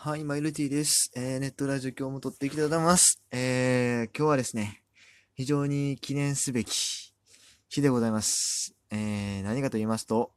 [0.00, 1.10] はい、マイルティです。
[1.16, 3.20] えー、ネットラジオ今日も撮っていきたいと思います。
[3.32, 4.84] えー、今日はですね、
[5.34, 7.12] 非常に記念すべき
[7.68, 8.76] 日でございます。
[8.92, 10.30] えー、何かと言いますと、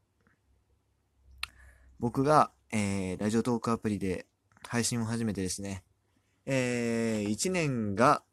[1.99, 4.25] 僕が、えー、ラジオトークアプリで
[4.67, 5.83] 配信を始めてですね、
[6.47, 8.23] えー、1年が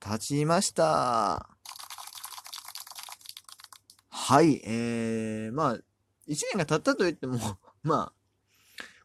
[0.00, 1.48] 経ちました。
[4.10, 5.82] はい、えー、まあ、1
[6.28, 7.38] 年が経ったと言っても
[7.82, 8.19] まあ、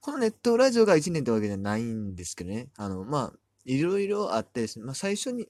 [0.05, 2.67] このネットラジオが1年ってわけじゃないんですけどね。
[2.77, 5.47] あの、まあ、いろいろあってですね、まあ最初に、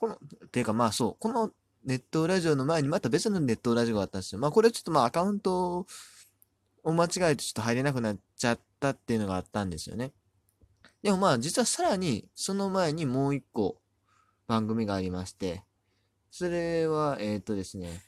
[0.00, 0.18] この、
[0.50, 1.52] ていうかまあそう、この
[1.84, 4.40] ネットラジオの前にまた別のネットラジオがあったんですよ。
[4.40, 5.86] まあこれちょっとまあアカウント
[6.82, 10.10] を間違えてちょっと入れなくなっちゃったっていうのがあったんですよね。
[11.04, 13.76] でもまあ実はさらにその前にもう一個
[14.48, 15.62] 番組がありまして、
[16.32, 18.02] それは、えっ、ー、とですね、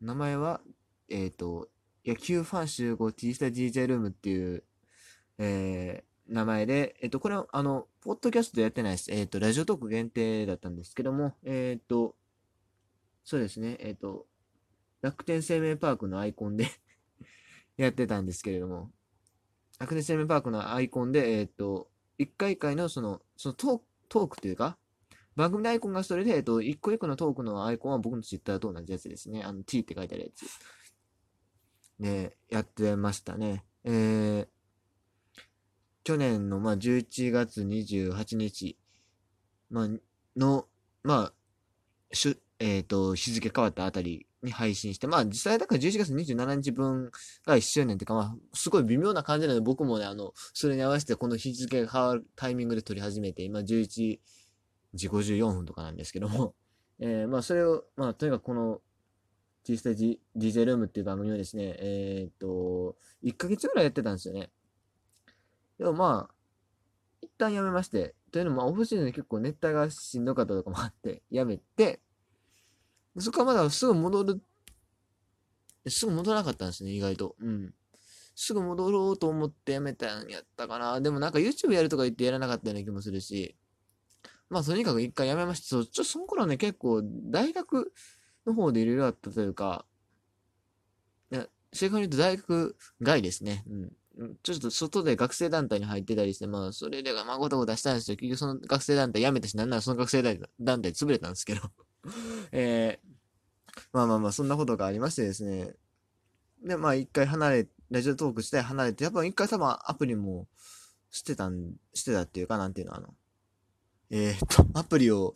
[0.00, 0.60] 名前は、
[1.08, 1.71] えっ、ー、と、
[2.04, 4.64] 野球ファン集合 T スタ DJ ルームっていう、
[5.38, 9.12] えー、名前で、えっ、と、これは、あの、ポッドキャストやってないです。
[9.12, 12.16] えっ、と、ラジオトーク限定だったんですけども、えっ、と、
[13.24, 14.26] そうですね、えっ、と、
[15.00, 16.66] 楽天生命パークのアイコンで
[17.76, 18.90] やってたんですけれども、
[19.78, 21.88] 楽天生命パークのアイコンで、えっ、と、
[22.18, 24.76] 一回一回のその、そのトーク、トークというか、
[25.36, 29.42] 番組のアイコンがそれで、えっと、一個一個のトークのアイコンは僕のツイッターと同じやつですね。
[29.42, 30.46] あの、t って書いてあるやつ。
[32.02, 33.64] ね、やってましたね。
[33.84, 34.46] えー、
[36.02, 38.76] 去年の、まあ、11月28日、
[39.70, 39.88] まあ、
[40.36, 40.66] の、
[41.04, 41.32] まあ、
[42.12, 47.12] しゅ、えっ、ー、と、日付変わったあたりに配信して、まあ、実際だから11月27日分
[47.46, 54.18] が1周年っていうか、まあ、すごい微妙な感じなので、僕もね、あの、それに合わせてこの日付が変わるタイミングで撮り始めて、今11
[54.92, 56.56] 時54分とかなんですけども、
[56.98, 58.80] えー、まあ、それを、まあ、とにかくこの、
[59.64, 64.50] T スタジ DJ ルームっていう番組をですね、えー、っと、1ヶ月ぐらいやってたんですよね。
[65.78, 66.34] でもまあ、
[67.20, 72.00] 一旦やめまして、というのも、オフシーズンで結構熱帯がしんどかったとかもあって、やめて、
[73.18, 74.42] そこからまだすぐ戻る、
[75.88, 77.36] すぐ戻らなかったんですね、意外と。
[77.40, 77.74] うん。
[78.34, 81.00] すぐ戻ろうと思ってやめたんやったかな。
[81.00, 83.56] でもなんか YouTube やるとか言ってやらなかったような気もするし、
[84.48, 85.68] まあとにかく一回やめました。
[85.68, 87.92] そ、ちょ、その頃ね、結構大学、
[88.46, 89.84] の方でいろいろあったというか、
[91.30, 93.64] いや、正確に言うと大学外ですね。
[93.68, 93.92] うん。
[94.42, 98.16] ちょっと外で学生団体に入ってたりして、まあ、それで、まあ、ごたごたしたんですよ。
[98.16, 100.22] 結局その学生団体辞めたし、なんならその学生
[100.60, 101.62] 団体潰れたんですけど
[102.52, 105.74] えー、まあまあまあ、そんなことがありましてですね。
[106.62, 110.48] で、まあ、一回離れ、ラジオトークして離れて、やっぱ一回多分アプリも
[111.10, 113.14] してたん、してたっていうか、なんていうの、あの、
[114.10, 115.34] えー、っと、アプリを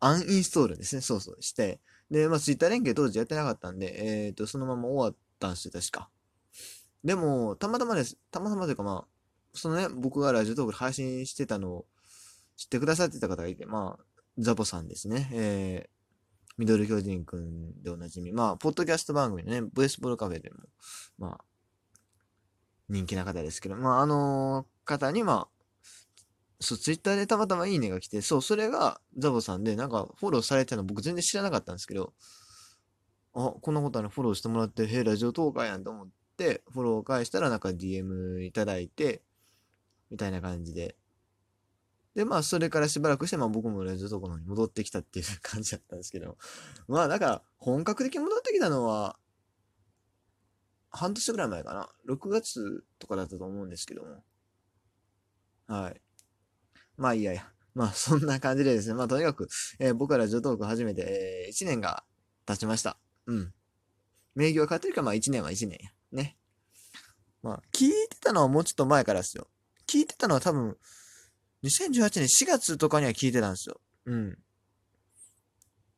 [0.00, 1.00] アンインストールですね。
[1.02, 1.80] そうそう、して、
[2.14, 6.08] で、まあ、ツイッター連携当時やってなかったんで、えっ、ー、と、そのまま終わったんですよ、確か。
[7.02, 8.16] でも、たまたまです。
[8.30, 9.08] たまたまというか、まあ、
[9.52, 11.86] そのね、僕がラジオトークで配信してたのを
[12.56, 14.04] 知ってくださってた方がいて、まあ、
[14.38, 15.28] ザボさんですね。
[15.32, 18.32] えー、ミドル巨人くんでおなじみ。
[18.32, 20.58] まあ、ポッドキャスト番組のね、ブエスボールカフェでも、
[21.18, 21.44] まあ、
[22.88, 25.53] 人気な方ですけど、まあ、あの方に、まあ、
[26.60, 32.12] そう、ツイッターでたまたまいいねが来て、そう、それがザボさんで、なんかフォローされてたの僕全然知らなかったんですけど、
[33.34, 39.22] あ、こんなことあるフォローしてもらって、へえ、ラジオトーカーやんと思って、フォロー返したらなんか DM いただいて、
[40.10, 40.96] みたいな感じで。
[42.14, 46.38] で、まあ、それからしばらくして、まあ僕もラジオトークのに戻ってきたっていう感じだったんですけど、
[46.86, 49.16] まあ、だから、本格的に戻ってきたのは、
[50.90, 51.88] 半年ぐらい前かな。
[52.08, 54.22] 6月とかだったと思うんですけども。
[55.66, 56.03] はい。
[56.96, 57.48] まあいいやや。
[57.74, 58.94] まあそんな感じでですね。
[58.94, 62.04] まあとにかく、えー、僕はラジオトーク始めて、えー、1年が
[62.46, 62.96] 経ちました。
[63.26, 63.52] うん。
[64.34, 65.90] 名義は変わってるか、まあ1年は1年や。
[66.12, 66.36] ね。
[67.42, 69.48] まあ、聞いてたのはもうちょっと前からですよ。
[69.86, 70.76] 聞いてたのは多分、
[71.62, 73.80] 2018年4月とかには聞いてたんですよ。
[74.06, 74.38] うん。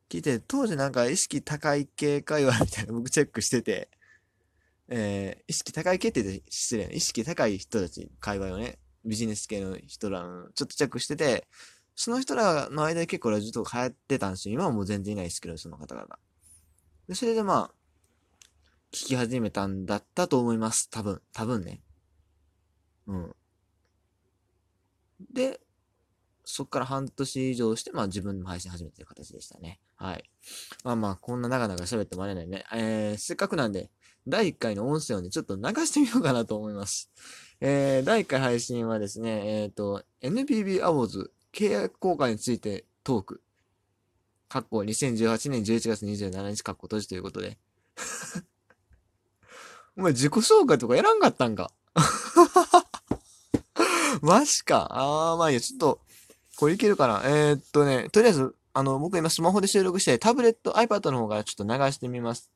[0.08, 3.88] 聞いて、当時なんか意識高い系会話みたいな僕チェックしてて、
[4.88, 6.92] えー、意識高い系って言って失礼な。
[6.92, 11.47] 意識高い人たち、会話をね、ビジネス系の人らの、ちょっとチェックしてて、
[11.94, 14.55] その人らの間で結構ラジオとか流行ってたんですよ。
[14.55, 16.19] 今はもう全然いないですけど、その方々。
[17.08, 17.75] で、それでまあ、
[18.93, 20.91] 聞き始めたんだったと思います。
[20.91, 21.23] 多分。
[21.32, 21.82] 多分ね。
[23.06, 23.37] うん。
[25.32, 25.61] で、
[26.44, 29.81] そっから半年以上して、まあ自分の配信始めてる形でしたね。
[29.97, 30.31] はい。
[30.85, 32.64] まあまあ、こんな長々喋ってもらえないね。
[32.75, 33.91] えー、せっかくなんで、
[34.28, 37.11] 第1回の音声をね、ちょっと流してみようかなと思います。
[37.61, 43.40] えー、第1回配信はですね、えっ、ー、と、NPB アウォーズ契約公開についてトーク。
[44.49, 47.56] かっこ2018年11月27日かっこ閉じということで。
[49.96, 51.70] お前自己紹介とかやらんかったんか？
[54.23, 54.88] マジか。
[54.90, 56.00] あー、まあいいや、ちょっと、
[56.56, 57.23] これいけるかな。
[57.25, 62.50] えー、っとね、とりあえず、あの、僕今スマホで収録して、タブレット、iPad の方からちょっと流してみます。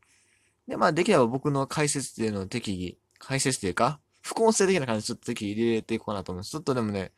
[0.68, 6.50] で、まあ、できれば僕の解説っていうの適宜、解説っていうか、副音声的な感じでちょっと適宜入れていこうかなと思います。
[6.50, 7.12] ちょっとでもね、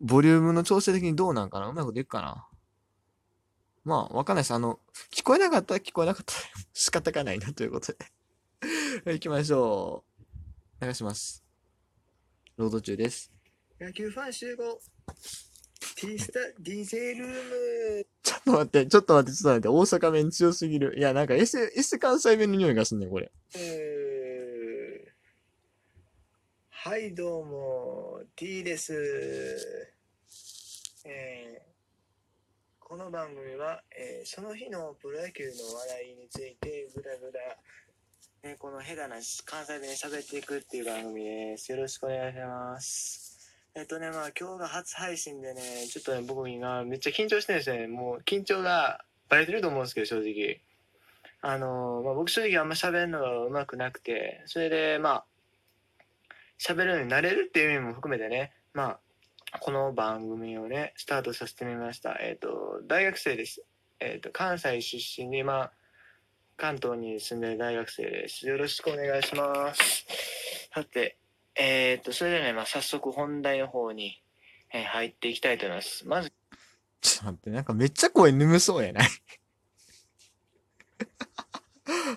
[0.00, 1.68] ボリュームの調整的にどうなんかな？
[1.68, 2.46] うまいこといくかな？
[3.84, 4.54] まあ、わかんないです。
[4.54, 4.78] あの、
[5.12, 5.74] 聞こえなかった？
[5.74, 6.34] ら聞こえなかった？
[6.34, 6.38] ら
[6.72, 7.98] 仕方がないなということで
[9.14, 10.04] 行きましょ
[10.80, 10.84] う。
[10.84, 11.44] 流します。
[12.56, 13.32] ロード中です。
[13.80, 14.80] 野球ファン集合
[15.96, 18.06] T スタディゼルーム。
[18.22, 20.94] ちょっと待って、ちょっと待って、ちょっと待って、大阪弁強すぎる。
[20.98, 23.30] いや、なんか S、S 関西弁の匂いがすんねん、これ。
[23.56, 23.94] えー。
[26.86, 28.92] はいどうも T です、
[31.06, 31.64] えー
[32.78, 37.40] この番組は、えーその日のプロ野球の話題についてぐだぐだ、
[38.42, 39.16] ね、この下手な
[39.46, 41.72] 関西弁で喋っていくっていう番組です。
[41.72, 43.33] よろしくお願いします
[43.76, 45.60] えっとねまあ今日が初配信でね
[45.90, 47.88] ちょっとね僕今めっちゃ緊張してるんですね。
[47.88, 50.60] もう緊張がバレてると思うんですけど正直。
[51.40, 54.42] あのまあ、僕正直あんま喋るのがうまくなくて。
[54.46, 55.24] それでまあ
[56.60, 59.00] 喋るようになれるっていう意味も含めてねま
[59.50, 62.16] あこの番組をねスタートさせてみました。
[62.20, 63.64] えっ、と大学生です。
[63.98, 65.72] えっ、と関西出身で今
[66.56, 68.46] 関東に住んでる大学生です。
[68.46, 70.06] よろしくお願いします。
[70.72, 71.18] さて
[71.56, 74.20] えっ、とそれではね、まあ、早速本題の方に、
[74.72, 76.32] えー入っていきたいと思いますまず
[77.00, 79.06] ちょっと待って、なんかめっちゃ声眠そうやない？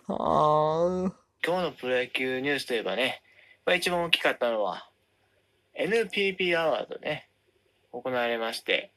[0.08, 1.14] あー。
[1.46, 3.22] 今日のプロ野球ニュースといえばね、
[3.66, 4.90] まあ、一番大きかったのは
[5.80, 7.30] NPP アワードね
[7.92, 8.92] 行われまして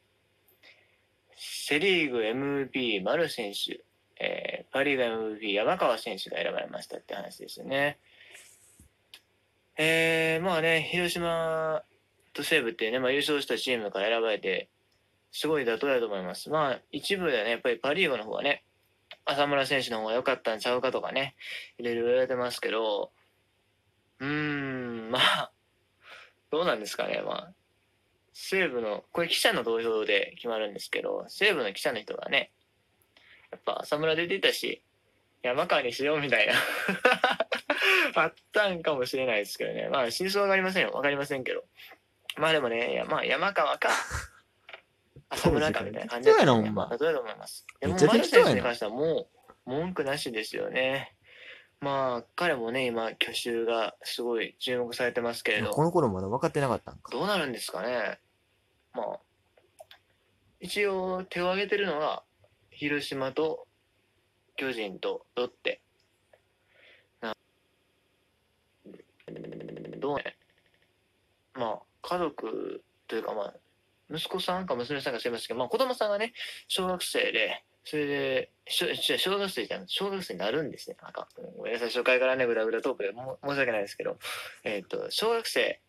[1.37, 3.81] セ・リーグ MVP 丸選手、
[4.19, 7.98] えーパ・リーグ MVP 山川選手が選ばれましたって話ですよね。
[9.82, 11.82] えー、まあね広島
[12.34, 14.68] と西武っていうね、まあ、優勝したチームから選ばれて
[15.32, 16.50] すごい妥当だと思います。
[16.50, 18.62] まあ一部ではねやっぱりパ・リーグの方はね
[19.24, 21.34] 浅村選手の方が良かったんちゃうかとかね
[21.78, 23.10] いろいろ言われてますけど、
[24.20, 25.50] うーん、まあ、
[26.50, 27.52] どうなんですかね、まあ、
[28.34, 32.52] 西武の、これ記者の投票で決まるんですけど、西武の記者の人がね、
[33.50, 34.82] やっぱ浅村出てたし、
[35.42, 36.52] 山川にしようみたいな、
[38.16, 41.64] あったんかもしれないですけどね、まあ、真相はわかりませんよ、わかりませんけど、
[42.36, 43.88] まあでもね、いやまあ、山川か、
[45.30, 47.66] 浅村かみたいな感じだったんで、適当やなほんままあ、どうだと思います。
[47.80, 49.28] でも、丸選手に関してはも
[49.66, 51.14] う、文句なしですよね。
[51.80, 57.10] まあ、彼もね、今、去就がすごい注目されてますけれど、この頃まだ分かってなかったんか。
[57.10, 58.18] どうなるんですかね。
[58.92, 59.20] まあ、
[60.60, 62.22] 一応手を挙げてるのは、
[62.70, 63.66] 広島と
[64.56, 65.80] 巨人とロッテ。
[67.22, 67.34] な
[70.00, 70.36] どうね。
[71.54, 73.54] まあ、家族というか、まあ、
[74.12, 76.32] 息子さんか娘さんか知りませんけど、まあ、子供さんがね、
[76.68, 80.96] 小学生で、それで、しょしょ小学生じゃん、小学生になるんですね。
[81.02, 84.18] なんか、ごめんなさい、初回からね、ぐだぐだトークでも申し訳ないですけど、
[84.64, 85.80] えっ、と、小学生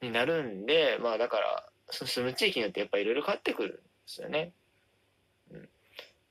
[0.00, 4.52] になるんで、まあだから、その住む地域によってやっぱいろいろ変わってくるんですよね。
[5.50, 5.68] うん、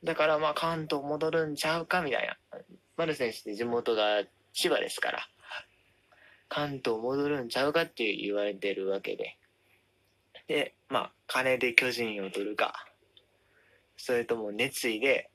[0.03, 2.37] だからまあ関東戻るんちゃうかみたいな。
[2.97, 4.23] 丸選手って地元が
[4.57, 5.19] 千葉ですから、
[6.49, 9.37] 関東戻るんちゃうかって言われてるわけで。
[10.47, 12.87] で、まあ金で巨人を取るか、
[13.97, 15.29] それとも熱意で、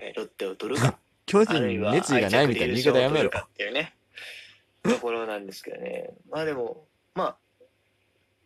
[0.00, 0.98] えーロッテを取るか。
[1.26, 3.30] 巨人に熱意がないみたいな言い方やめろ。
[3.32, 3.94] っていうね、
[4.82, 6.10] ところなんですけどね。
[6.28, 7.38] まあでも、まあ、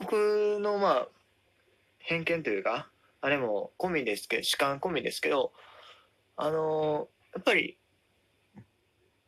[0.00, 1.08] 僕のまあ、
[1.98, 2.90] 偏見というか、
[3.22, 5.54] あれも込みですけど、主観込みですけど、
[6.36, 7.78] あのーやっぱり、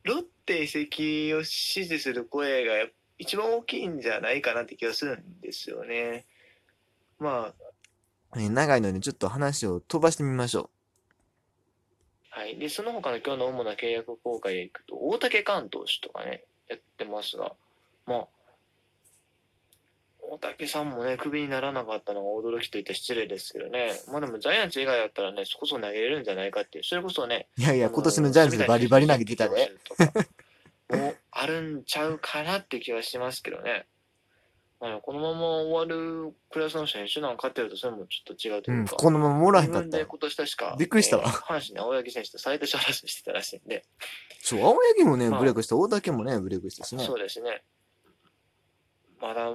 [0.04, 6.26] ロッテ移籍を支持する声が一番大きいんじゃないかなって気がするんですよね。
[7.18, 7.52] ま
[8.32, 10.70] あ、えー長いのでちょっと話を飛ばしてみましょ
[12.30, 12.56] はい。
[12.56, 17.52] で、その他の今日の主な契約公開でいくと、大竹関投手とかね、やってますが、
[18.06, 18.28] まあ、
[20.32, 27.60] 大竹さんもね、クビにならなかったのが驚きといったら失礼ですけどね、まあでもジャイアンツ以外だったらね、そこそこ投げれるんじゃないかっていう、それこそね、う。
[27.60, 29.72] いやいや、今年のジャイアンツでバリバリ投げてたで。。
[30.90, 33.86] もうあるんちゃうかなって気はしますけどね。
[34.80, 38.96] まあ、このまま終わるクラスの選手なんか勝ってるとそれもちょっと違うとうん、いうか。
[38.96, 40.06] このままもらへんかったよ。
[40.06, 43.84] 今年確か、びっくりしたわえー阪神の青柳選手と最多勝争いしてたらしいんで、
[44.40, 47.14] そう、青柳もね、まあブレイクした、大竹もね、ブレイクしたしねそ。
[47.14, 47.62] うですね。
[49.20, 49.52] まだ、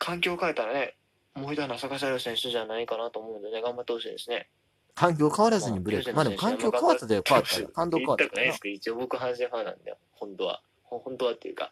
[0.00, 0.96] 環境を変えたらね、
[1.34, 4.48] もう一段咲かせる選手じゃないかなと思うんでね、頑張ってほしいですね。
[4.94, 6.12] 環境変わらずにブレイク。
[6.12, 10.62] まあでも環境変わったで変わったら、 感動変わった一応僕阪神ファンなんで、本当は。
[10.82, 11.70] ほ本当はっていうか、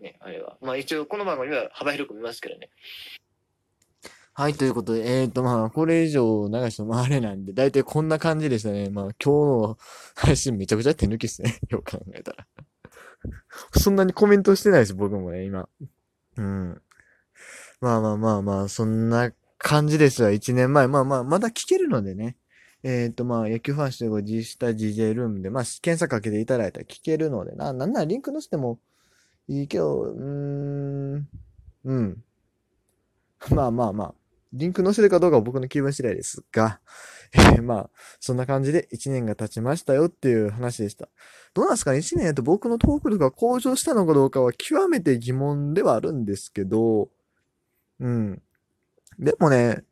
[0.00, 0.58] ね、あれは。
[0.60, 2.70] まあ一応この番組は幅広く見ますけどね。
[4.36, 8.90] はい、ということで、えーと、まあ、これ以上流してもあれなんで、だいたいこんな感じでしたね。
[8.90, 9.28] まあ、今日
[9.68, 9.78] の
[10.16, 11.60] 配信めちゃくちゃ手抜きっすね。
[11.70, 12.46] よく考えたら。
[13.78, 15.68] そんなにコメントしてないです、僕もね、今。
[16.36, 16.82] うん。
[17.84, 20.88] まあまあまあまあ、そんな感じですわ、1年前。
[20.88, 22.36] まあまあ、まだ聞けるのでね。
[22.82, 28.78] えっ、と、まあ、野球ファンしてご自した DJ ルームで、まあ、検索かけていただいたら聞けるのでな、なんならリンク載せても
[29.48, 31.28] いいけど、うーん、
[31.84, 32.24] うん。
[33.50, 34.14] まあまあまあ、
[34.54, 36.80] リンク載せるかどうかは僕の気分次第ですが、
[37.34, 41.08] えーまあ、そんな感じで1年が経ちましたよっていう話でした。
[41.52, 41.92] どうなんですか？
[41.92, 47.10] ね ?1 年やと僕のトーク力が向上したのかどうかは極めて疑問ではあるんですけど、
[48.00, 48.42] うん。
[49.18, 49.84] でもね、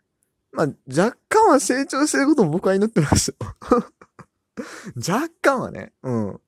[0.53, 3.37] まあ、若干は成長してることも僕は祈ってますよ。
[4.97, 6.41] 若干はね、うん。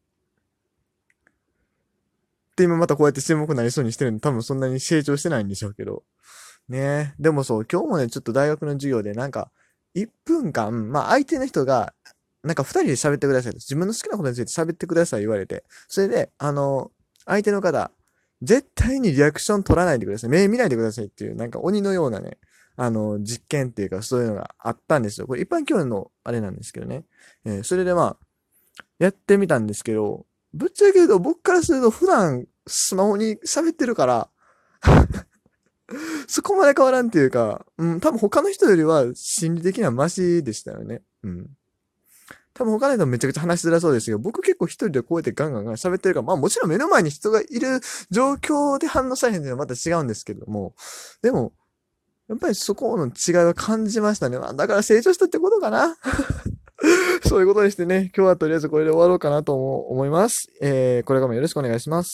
[2.56, 6.04] で、今またこうやって注目になりそうにしてるんで、多分そんなに成長してないんでしょうけど。
[6.68, 9.50] ねでもそう、今日もね、ちょっと大学の授業でなんか、
[9.94, 11.94] 1分間、まあ相手の人が、
[12.42, 13.56] なんか2人で喋ってくださいと。
[13.56, 15.64] 自分の好きなことについて喋ってください言われて。
[15.88, 16.90] それで、あの、
[17.24, 17.90] 相手の方、
[18.42, 20.30] 絶対にリアクション取らないでください。
[20.30, 22.38] 目見ないでくださいっていう、なんか鬼のようなね、
[22.76, 25.26] あの、実験っていうかそういうのがあったんですよ。
[25.26, 27.04] これ一般教養のあれなんですけどね。
[27.44, 34.30] えーそれでまあ、やってみたんですけど、ぶっちゃけ言うと僕からすると普段スマホに喋ってるから、
[36.26, 41.02] そこまで変わらんっていうか、うん、多分他の人よりは心理的にはマシでしたよね。
[41.22, 41.50] うん。
[42.54, 47.80] 多分他の人もめちゃくちゃ話しづらそうですけど、僕結構一人でこうやってガンガンガン喋ってるから、まあもちろん目の前に人がいる
[48.10, 50.74] 状況で反応されへんのはまた違うんですけども、
[51.20, 51.52] でも、
[52.28, 54.38] やっぱりそこの違いは感じましたね。
[54.38, 55.96] まあだから成長したってことかな。
[57.26, 60.48] そういうことにしてね、今日はとりあえずこれで終わろうかなと思います。
[60.60, 62.12] えー、これからもよろしくお願いします。